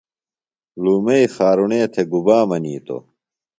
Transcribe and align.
لومئی 0.83 1.25
خارُݨے 1.35 1.81
تھےۡ 1.93 2.07
گُبا 2.11 2.37
منِیتوۡ؟ 2.49 3.03